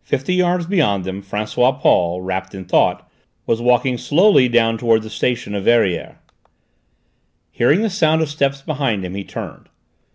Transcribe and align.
Fifty 0.00 0.32
yards 0.34 0.64
beyond 0.64 1.04
them, 1.04 1.22
François 1.22 1.78
Paul, 1.78 2.22
wrapped 2.22 2.54
in 2.54 2.64
thought, 2.64 3.06
was 3.44 3.60
walking 3.60 3.98
slowly 3.98 4.48
down 4.48 4.78
towards 4.78 5.04
the 5.04 5.10
station 5.10 5.54
of 5.54 5.64
Verrières. 5.64 6.16
Hearing 7.50 7.82
the 7.82 7.90
sound 7.90 8.22
of 8.22 8.30
steps 8.30 8.62
behind 8.62 9.04
him, 9.04 9.14
he 9.14 9.22
turned. 9.22 9.68